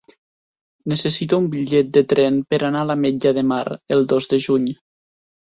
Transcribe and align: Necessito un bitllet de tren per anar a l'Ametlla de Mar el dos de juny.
Necessito 0.93 1.37
un 1.41 1.45
bitllet 1.55 1.91
de 1.97 2.03
tren 2.15 2.39
per 2.55 2.61
anar 2.71 2.81
a 2.85 2.89
l'Ametlla 2.93 3.35
de 3.41 3.45
Mar 3.53 3.61
el 3.99 4.03
dos 4.15 4.31
de 4.35 4.43
juny. 4.49 4.69